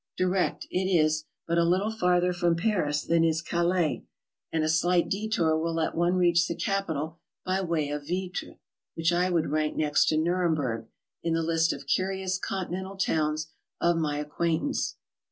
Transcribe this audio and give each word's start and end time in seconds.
Direct, 0.17 0.65
it 0.71 0.85
is 0.87 1.25
but 1.47 1.59
a 1.59 1.63
little 1.63 1.91
farther 1.91 2.33
from 2.33 2.55
Paris 2.55 3.03
than 3.03 3.23
is 3.23 3.43
Calais, 3.43 4.03
and 4.51 4.63
a 4.63 4.67
slight 4.67 5.09
detour 5.09 5.55
will 5.55 5.75
let 5.75 5.93
one 5.93 6.15
reach 6.15 6.47
the 6.47 6.55
capital 6.55 7.19
by 7.45 7.61
way 7.61 7.89
of 7.91 8.07
Vitre, 8.07 8.57
which 8.95 9.13
I 9.13 9.29
would 9.29 9.51
rank 9.51 9.77
next 9.77 10.07
to 10.07 10.17
Nuremburg 10.17 10.87
in 11.21 11.33
the 11.35 11.43
list 11.43 11.71
of 11.71 11.85
curious 11.85 12.39
Continental 12.39 12.97
towns 12.97 13.51
of 13.79 13.95
my 13.97 14.17
acquaintance. 14.17 14.95